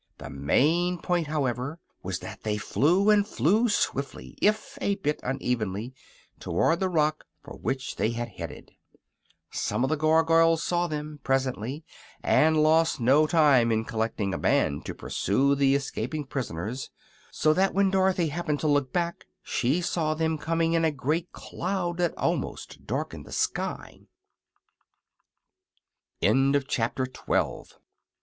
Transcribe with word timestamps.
The 0.17 0.31
main 0.31 0.97
point, 0.97 1.27
however, 1.27 1.77
was 2.01 2.17
that 2.21 2.41
they 2.41 2.57
flew, 2.57 3.11
and 3.11 3.27
flew 3.27 3.69
swiftly, 3.69 4.35
if 4.41 4.75
a 4.81 4.95
bit 4.95 5.19
unevenly, 5.21 5.93
toward 6.39 6.79
the 6.79 6.89
rock 6.89 7.23
for 7.43 7.55
which 7.59 7.97
they 7.97 8.09
had 8.09 8.29
headed. 8.29 8.71
Some 9.51 9.83
of 9.83 9.91
the 9.91 9.95
Gargoyles 9.95 10.63
saw 10.63 10.87
them, 10.87 11.19
presently, 11.23 11.83
and 12.23 12.63
lost 12.63 12.99
no 12.99 13.27
time 13.27 13.71
in 13.71 13.85
collecting 13.85 14.33
a 14.33 14.39
band 14.39 14.85
to 14.87 14.95
pursue 14.95 15.53
the 15.53 15.75
escaping 15.75 16.25
prisoners; 16.25 16.89
so 17.29 17.53
that 17.53 17.75
when 17.75 17.91
Dorothy 17.91 18.29
happened 18.29 18.59
to 18.61 18.67
look 18.67 18.91
back 18.91 19.27
she 19.43 19.81
saw 19.81 20.15
them 20.15 20.39
coming 20.41 20.73
in 20.73 20.83
a 20.83 20.89
great 20.89 21.29